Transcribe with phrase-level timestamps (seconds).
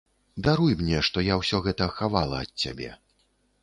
[0.47, 2.95] Даруй мне, што я ўсё гэта хавала ад цябе.